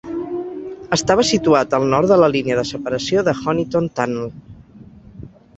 [0.97, 4.33] Estava situat al nord de la línia de separació de Honiton Tunnel.